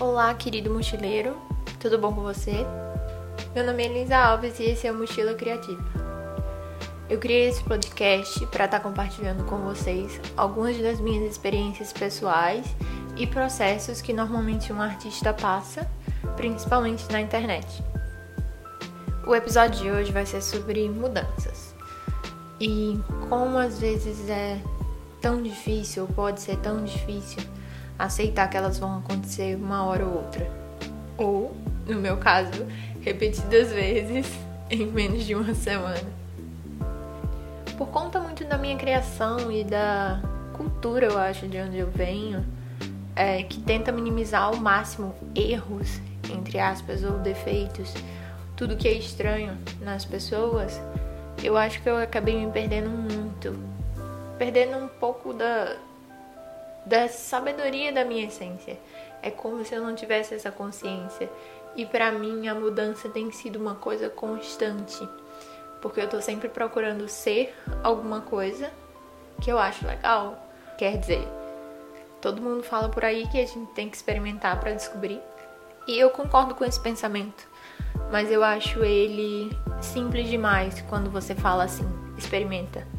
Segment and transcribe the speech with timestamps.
[0.00, 1.36] Olá, querido mochileiro,
[1.80, 2.64] tudo bom com você?
[3.52, 5.82] Meu nome é Elisa Alves e esse é o Mochila Criativa.
[7.10, 12.64] Eu criei esse podcast para estar tá compartilhando com vocês algumas das minhas experiências pessoais
[13.16, 15.90] e processos que normalmente um artista passa,
[16.36, 17.82] principalmente na internet.
[19.26, 21.74] O episódio de hoje vai ser sobre mudanças
[22.60, 22.96] e
[23.28, 24.60] como às vezes é
[25.20, 27.42] tão difícil, ou pode ser tão difícil,
[27.98, 30.50] aceitar que elas vão acontecer uma hora ou outra.
[31.16, 31.56] Ou,
[31.86, 32.66] no meu caso,
[33.00, 34.26] repetidas vezes
[34.70, 36.18] em menos de uma semana.
[37.76, 40.20] Por conta muito da minha criação e da
[40.56, 42.44] cultura, eu acho, de onde eu venho,
[43.14, 47.94] é, que tenta minimizar ao máximo erros, entre aspas, ou defeitos,
[48.56, 50.80] tudo que é estranho nas pessoas,
[51.42, 53.56] eu acho que eu acabei me perdendo muito.
[54.36, 55.76] Perdendo um pouco da,
[56.84, 58.78] da sabedoria da minha essência.
[59.22, 61.28] É como se eu não tivesse essa consciência.
[61.76, 65.08] E para mim a mudança tem sido uma coisa constante,
[65.80, 68.70] porque eu tô sempre procurando ser alguma coisa
[69.40, 70.44] que eu acho legal.
[70.76, 71.26] Quer dizer,
[72.20, 75.20] todo mundo fala por aí que a gente tem que experimentar para descobrir.
[75.86, 77.48] E eu concordo com esse pensamento,
[78.10, 82.97] mas eu acho ele simples demais quando você fala assim, experimenta.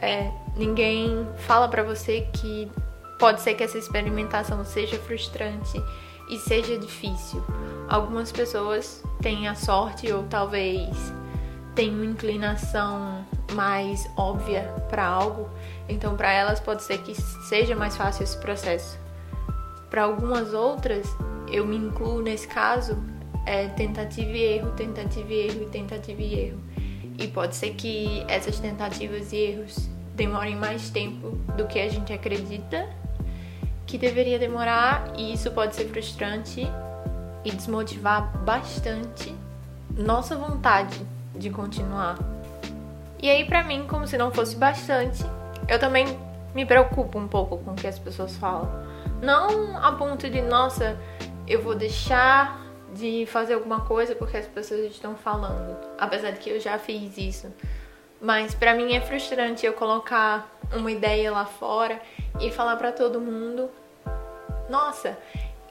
[0.00, 2.70] É, ninguém fala para você que
[3.18, 5.82] pode ser que essa experimentação seja frustrante
[6.28, 7.44] e seja difícil.
[7.88, 10.88] Algumas pessoas têm a sorte ou talvez
[11.74, 15.48] têm uma inclinação mais óbvia para algo,
[15.88, 18.98] então para elas pode ser que seja mais fácil esse processo.
[19.90, 21.06] Para algumas outras,
[21.48, 22.96] eu me incluo nesse caso,
[23.44, 26.60] é tentativa e erro, tentativa e erro e tentativa e erro.
[27.20, 32.14] E pode ser que essas tentativas e erros demorem mais tempo do que a gente
[32.14, 32.88] acredita
[33.86, 36.66] que deveria demorar, e isso pode ser frustrante
[37.44, 39.34] e desmotivar bastante
[39.96, 40.98] nossa vontade
[41.34, 42.16] de continuar.
[43.22, 45.22] E aí, para mim, como se não fosse bastante,
[45.68, 46.06] eu também
[46.54, 48.68] me preocupo um pouco com o que as pessoas falam.
[49.20, 50.96] Não a ponto de, nossa,
[51.46, 52.59] eu vou deixar
[52.94, 55.76] de fazer alguma coisa porque as pessoas estão falando.
[55.98, 57.52] Apesar de que eu já fiz isso.
[58.20, 62.00] Mas para mim é frustrante eu colocar uma ideia lá fora
[62.38, 63.70] e falar para todo mundo:
[64.68, 65.16] "Nossa,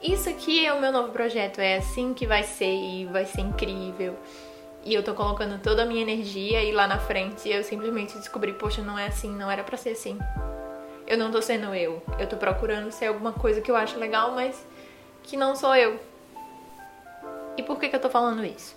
[0.02, 3.42] isso aqui é o meu novo projeto, é assim que vai ser e vai ser
[3.42, 4.16] incrível".
[4.82, 8.54] E eu tô colocando toda a minha energia e lá na frente eu simplesmente descobri,
[8.54, 10.18] poxa, não é assim, não era para ser assim.
[11.06, 12.02] Eu não tô sendo eu.
[12.18, 14.66] Eu tô procurando ser alguma coisa que eu acho legal, mas
[15.22, 16.00] que não sou eu.
[17.56, 18.76] E por que, que eu tô falando isso?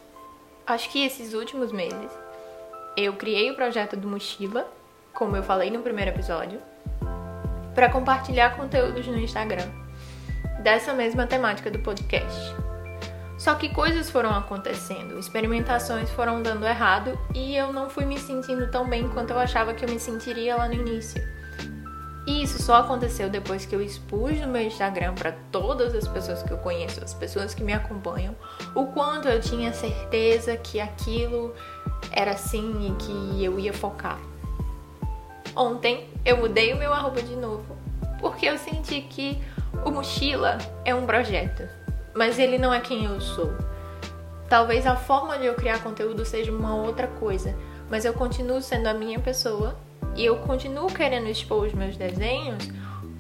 [0.65, 2.11] Acho que esses últimos meses
[2.95, 4.67] eu criei o projeto do Mochila,
[5.13, 6.61] como eu falei no primeiro episódio,
[7.73, 9.67] para compartilhar conteúdos no Instagram
[10.61, 12.55] dessa mesma temática do podcast.
[13.37, 18.71] Só que coisas foram acontecendo, experimentações foram dando errado e eu não fui me sentindo
[18.71, 21.21] tão bem quanto eu achava que eu me sentiria lá no início.
[22.25, 26.41] E isso só aconteceu depois que eu expus no meu Instagram para todas as pessoas
[26.41, 28.35] que eu conheço, as pessoas que me acompanham,
[28.73, 31.53] o quanto eu tinha certeza que aquilo
[32.11, 34.19] era assim e que eu ia focar.
[35.53, 37.75] Ontem eu mudei o meu arroba de novo,
[38.19, 39.41] porque eu senti que
[39.85, 41.67] o Mochila é um projeto,
[42.15, 43.51] mas ele não é quem eu sou.
[44.47, 47.53] Talvez a forma de eu criar conteúdo seja uma outra coisa,
[47.89, 49.75] mas eu continuo sendo a minha pessoa
[50.15, 52.67] e eu continuo querendo expor os meus desenhos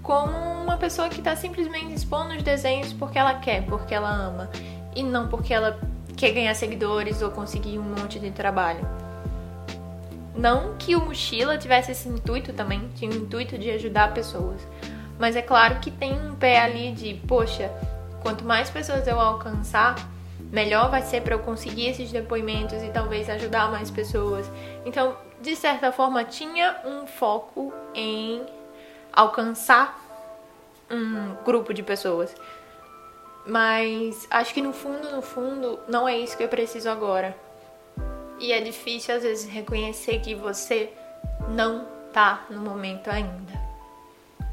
[0.01, 4.49] como uma pessoa que está simplesmente expondo os desenhos porque ela quer, porque ela ama,
[4.95, 5.79] e não porque ela
[6.15, 8.87] quer ganhar seguidores ou conseguir um monte de trabalho.
[10.35, 14.61] Não que o Mochila tivesse esse intuito também, tinha o intuito de ajudar pessoas.
[15.19, 17.71] Mas é claro que tem um pé ali de, poxa,
[18.21, 19.95] quanto mais pessoas eu alcançar,
[20.51, 24.49] melhor vai ser para eu conseguir esses depoimentos e talvez ajudar mais pessoas.
[24.85, 28.45] Então, de certa forma, tinha um foco em
[29.11, 29.99] alcançar
[30.89, 32.33] um grupo de pessoas.
[33.45, 37.35] Mas acho que no fundo, no fundo, não é isso que eu preciso agora.
[38.39, 40.93] E é difícil às vezes reconhecer que você
[41.49, 43.51] não tá no momento ainda.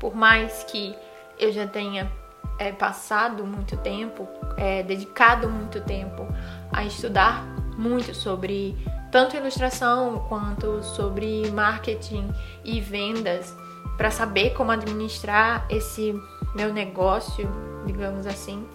[0.00, 0.96] Por mais que
[1.38, 2.10] eu já tenha
[2.58, 4.26] é, passado muito tempo,
[4.56, 6.26] é, dedicado muito tempo
[6.72, 7.44] a estudar
[7.78, 8.76] muito sobre
[9.10, 12.32] tanto ilustração quanto sobre marketing
[12.64, 13.54] e vendas,
[13.96, 16.14] para saber como administrar esse
[16.54, 17.48] meu negócio,
[17.86, 18.66] digamos assim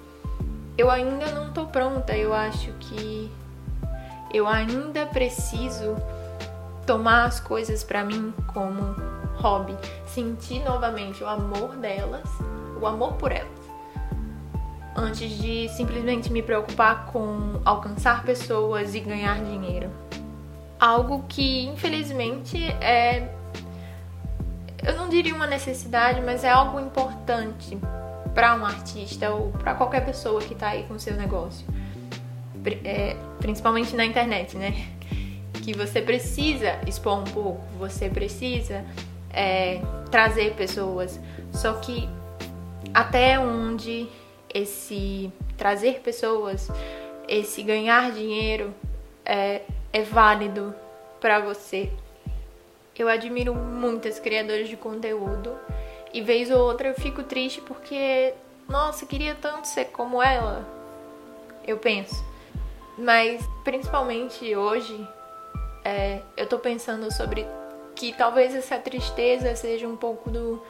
[0.78, 2.16] eu ainda não tô pronta.
[2.16, 3.32] Eu acho que
[4.34, 5.96] eu ainda preciso
[6.86, 8.96] tomar as coisas para mim como
[9.36, 12.30] hobby, sentir novamente o amor delas,
[12.80, 13.56] o amor por elas.
[14.98, 19.90] antes de simplesmente me preocupar com alcançar pessoas e ganhar dinheiro.
[20.80, 23.30] Algo que infelizmente é
[24.86, 27.76] eu não diria uma necessidade, mas é algo importante
[28.36, 31.66] para um artista ou para qualquer pessoa que está aí com seu negócio.
[32.84, 34.90] É, principalmente na internet, né?
[35.54, 38.86] Que você precisa expor um pouco, você precisa
[39.32, 39.82] é,
[40.12, 41.20] trazer pessoas.
[41.52, 42.08] Só que
[42.94, 44.08] até onde
[44.54, 46.70] esse trazer pessoas,
[47.28, 48.74] esse ganhar dinheiro
[49.26, 49.62] é,
[49.96, 50.76] é válido
[51.22, 51.90] para você.
[53.00, 55.58] Eu admiro muitas criadoras de conteúdo
[56.14, 58.34] e vez ou outra eu fico triste porque,
[58.68, 60.68] nossa, queria tanto ser como ela.
[61.66, 62.22] Eu penso.
[62.98, 65.08] Mas principalmente hoje,
[65.82, 67.48] é, eu tô pensando sobre
[67.96, 70.62] que talvez essa tristeza seja um pouco do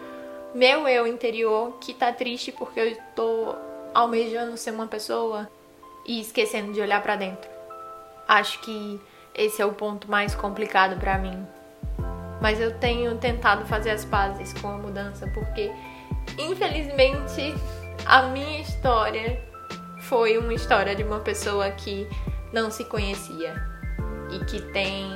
[0.53, 3.55] meu eu interior que tá triste porque eu tô
[3.91, 5.49] almejando ser uma pessoa
[6.05, 7.49] e esquecendo de olhar para dentro.
[8.27, 9.01] Acho que
[9.35, 11.45] esse é o ponto mais complicado para mim.
[12.41, 15.71] Mas eu tenho tentado fazer as pazes com a mudança porque
[16.37, 17.55] infelizmente
[18.05, 19.41] a minha história
[20.01, 22.07] foi uma história de uma pessoa que
[22.53, 23.55] não se conhecia
[24.31, 25.11] e que tem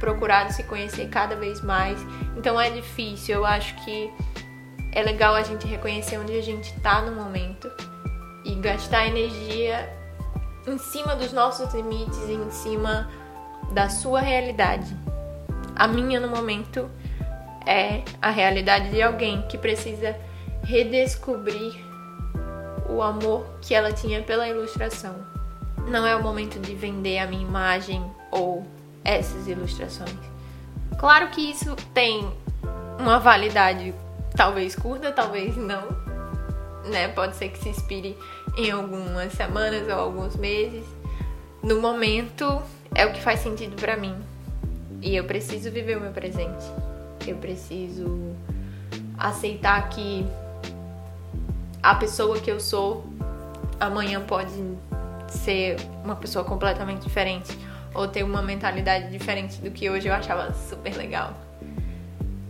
[0.00, 1.98] procurado se conhecer cada vez mais.
[2.36, 4.12] Então é difícil, eu acho que
[4.92, 7.70] é legal a gente reconhecer onde a gente tá no momento
[8.44, 9.88] e gastar energia
[10.66, 13.08] em cima dos nossos limites em cima
[13.72, 14.94] da sua realidade.
[15.74, 16.90] A minha no momento
[17.66, 20.16] é a realidade de alguém que precisa
[20.62, 21.74] redescobrir
[22.88, 25.14] o amor que ela tinha pela ilustração.
[25.88, 28.66] Não é o momento de vender a minha imagem ou
[29.04, 30.14] essas ilustrações.
[30.98, 32.30] Claro que isso tem
[32.98, 33.94] uma validade
[34.36, 35.88] talvez curta, talvez não,
[36.84, 37.08] né?
[37.08, 38.16] Pode ser que se inspire
[38.56, 40.84] em algumas semanas ou alguns meses.
[41.62, 42.62] No momento
[42.94, 44.14] é o que faz sentido para mim.
[45.00, 46.64] E eu preciso viver o meu presente.
[47.26, 48.34] Eu preciso
[49.18, 50.26] aceitar que
[51.82, 53.04] a pessoa que eu sou
[53.80, 54.52] amanhã pode
[55.28, 57.56] ser uma pessoa completamente diferente
[57.94, 61.34] ou ter uma mentalidade diferente do que hoje eu achava super legal.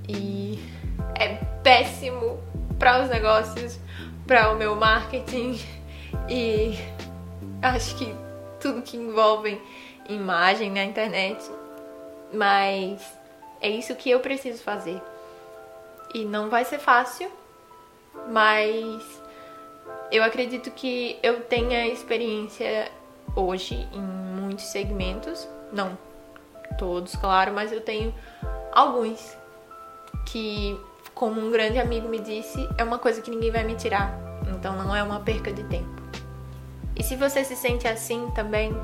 [0.09, 0.63] E
[1.19, 2.39] é péssimo
[2.79, 3.79] para os negócios,
[4.27, 5.59] para o meu marketing
[6.29, 6.79] e
[7.61, 8.15] acho que
[8.61, 9.61] tudo que envolve
[10.09, 11.51] imagem na internet,
[12.33, 13.03] mas
[13.61, 15.01] é isso que eu preciso fazer.
[16.15, 17.31] E não vai ser fácil,
[18.29, 19.23] mas
[20.11, 22.91] eu acredito que eu tenha experiência
[23.35, 25.97] hoje em muitos segmentos, não
[26.79, 28.15] todos, claro, mas eu tenho
[28.73, 29.37] alguns
[30.27, 30.79] que
[31.15, 34.19] como um grande amigo me disse, é uma coisa que ninguém vai me tirar.
[34.55, 36.03] Então não é uma perca de tempo.
[36.97, 38.75] E se você se sente assim também,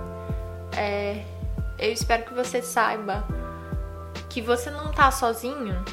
[0.79, 1.25] é,
[1.79, 3.27] eu espero que você saiba
[4.31, 5.85] que você não tá sozinho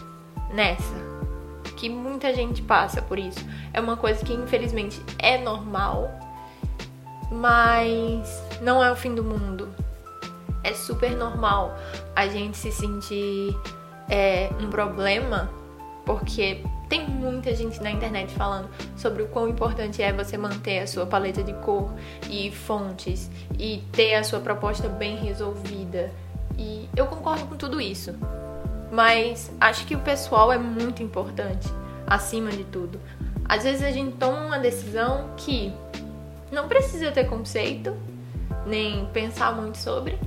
[0.54, 1.06] nessa.
[1.76, 3.44] Que muita gente passa por isso.
[3.74, 6.12] É uma coisa que infelizmente é normal,
[7.32, 9.68] mas não é o fim do mundo.
[10.64, 11.76] É super normal
[12.16, 13.56] a gente se sentir
[14.10, 15.50] é, um problema
[16.06, 20.88] porque tem muita gente na internet falando sobre o quão importante é você manter a
[20.88, 21.92] sua paleta de cor
[22.30, 26.12] e fontes e ter a sua proposta bem resolvida.
[26.58, 28.14] E eu concordo com tudo isso.
[28.92, 31.68] Mas acho que o pessoal é muito importante,
[32.06, 33.00] acima de tudo.
[33.44, 35.74] Às vezes a gente toma uma decisão que
[36.52, 37.96] não precisa ter conceito,
[38.66, 40.18] nem pensar muito sobre,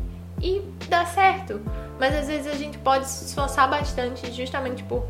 [0.43, 1.61] e dá certo.
[1.99, 5.07] Mas às vezes a gente pode se esforçar bastante justamente por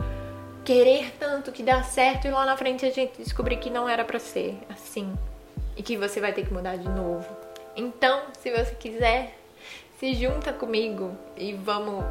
[0.69, 4.05] querer tanto que dá certo e lá na frente a gente descobrir que não era
[4.05, 5.17] para ser assim
[5.75, 7.27] e que você vai ter que mudar de novo.
[7.75, 9.35] Então, se você quiser,
[9.99, 12.05] se junta comigo e vamos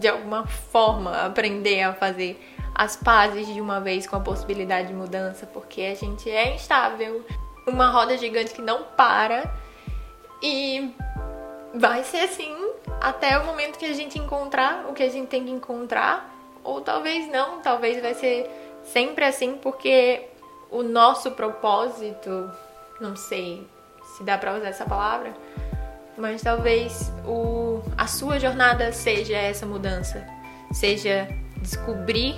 [0.00, 2.40] de alguma forma aprender a fazer
[2.74, 7.22] as pazes de uma vez com a possibilidade de mudança, porque a gente é instável,
[7.66, 9.54] uma roda gigante que não para
[10.42, 10.90] e
[11.74, 12.56] vai ser assim
[12.98, 16.33] até o momento que a gente encontrar o que a gente tem que encontrar
[16.64, 18.50] ou talvez não, talvez vai ser
[18.82, 20.26] sempre assim porque
[20.70, 22.50] o nosso propósito,
[23.00, 23.66] não sei
[24.16, 25.32] se dá para usar essa palavra,
[26.16, 30.26] mas talvez o, a sua jornada seja essa mudança,
[30.72, 31.28] seja
[31.60, 32.34] descobrir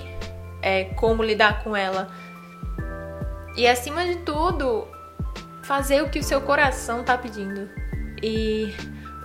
[0.61, 2.09] é, como lidar com ela.
[3.55, 4.87] E acima de tudo
[5.63, 7.69] fazer o que o seu coração tá pedindo.
[8.21, 8.73] E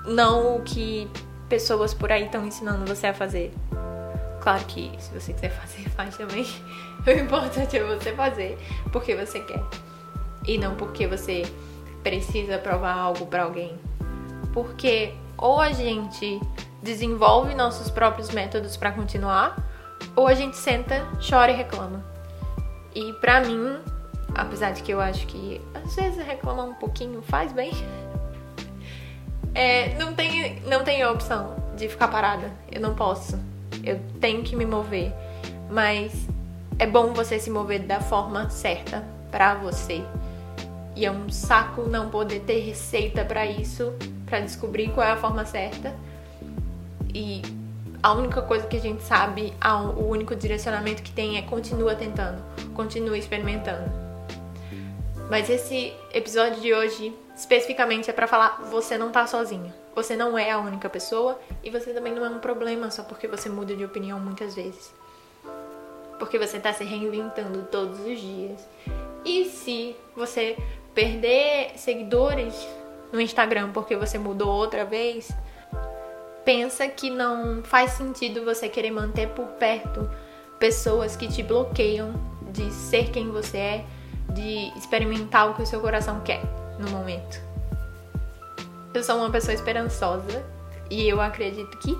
[0.04, 1.08] não o que
[1.48, 3.52] pessoas por aí estão ensinando você a fazer.
[4.42, 6.44] Claro que se você quiser fazer, faz também.
[7.06, 8.58] O importante é você fazer
[8.90, 9.62] porque você quer.
[10.44, 11.42] e não porque você
[12.02, 13.78] precisa provar algo para alguém.
[14.52, 16.40] Porque ou a gente
[16.82, 19.56] desenvolve nossos próprios métodos para continuar,
[20.16, 22.04] ou a gente senta, chora e reclama.
[22.94, 23.78] E pra mim,
[24.34, 27.70] apesar de que eu acho que às vezes reclamar um pouquinho faz bem,
[29.54, 32.52] é, não tem não tem opção de ficar parada.
[32.70, 33.51] Eu não posso.
[33.82, 35.12] Eu tenho que me mover.
[35.70, 36.28] Mas
[36.78, 40.02] é bom você se mover da forma certa para você.
[40.94, 43.94] E é um saco não poder ter receita para isso,
[44.26, 45.94] para descobrir qual é a forma certa.
[47.14, 47.40] E
[48.02, 49.52] a única coisa que a gente sabe,
[49.96, 52.42] o único direcionamento que tem é continua tentando,
[52.74, 53.90] continua experimentando.
[55.30, 59.72] Mas esse episódio de hoje especificamente é para falar você não tá sozinho.
[59.94, 63.28] Você não é a única pessoa e você também não é um problema só porque
[63.28, 64.92] você muda de opinião muitas vezes.
[66.18, 68.66] Porque você tá se reinventando todos os dias.
[69.24, 70.56] E se você
[70.94, 72.54] perder seguidores
[73.12, 75.30] no Instagram porque você mudou outra vez,
[76.44, 80.10] pensa que não faz sentido você querer manter por perto
[80.58, 82.14] pessoas que te bloqueiam
[82.50, 83.84] de ser quem você é,
[84.30, 86.42] de experimentar o que o seu coração quer
[86.78, 87.51] no momento.
[88.94, 90.44] Eu sou uma pessoa esperançosa
[90.90, 91.96] e eu acredito que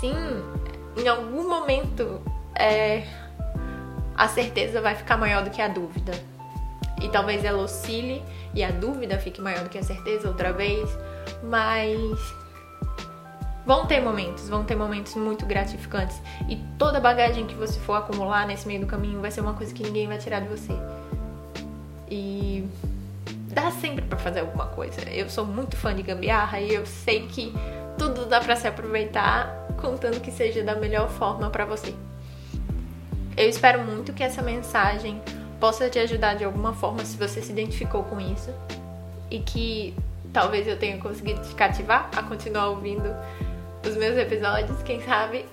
[0.00, 0.14] sim,
[0.96, 2.20] em algum momento
[2.56, 3.06] é,
[4.16, 6.12] a certeza vai ficar maior do que a dúvida.
[7.00, 8.20] E talvez ela oscile
[8.52, 10.90] e a dúvida fique maior do que a certeza outra vez,
[11.44, 12.18] mas
[13.64, 18.44] vão ter momentos, vão ter momentos muito gratificantes e toda bagagem que você for acumular
[18.44, 20.72] nesse meio do caminho vai ser uma coisa que ninguém vai tirar de você.
[22.10, 22.66] E
[23.48, 25.00] dá sempre para fazer alguma coisa.
[25.10, 27.52] Eu sou muito fã de gambiarra e eu sei que
[27.98, 31.94] tudo dá para se aproveitar, contando que seja da melhor forma para você.
[33.36, 35.20] Eu espero muito que essa mensagem
[35.60, 38.52] possa te ajudar de alguma forma se você se identificou com isso
[39.30, 39.94] e que
[40.32, 43.14] talvez eu tenha conseguido te cativar a continuar ouvindo
[43.86, 45.44] os meus episódios, quem sabe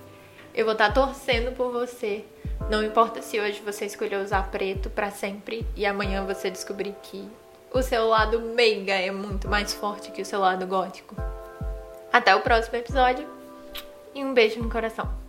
[0.54, 2.24] eu vou estar torcendo por você.
[2.70, 7.28] Não importa se hoje você escolheu usar preto para sempre e amanhã você descobrir que
[7.72, 11.14] o seu lado meiga é muito mais forte que o seu lado gótico.
[12.12, 13.26] Até o próximo episódio
[14.14, 15.25] e um beijo no coração.